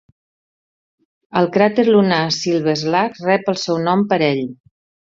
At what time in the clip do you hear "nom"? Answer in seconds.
3.89-4.07